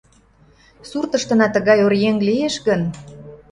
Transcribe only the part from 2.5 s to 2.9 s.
гын...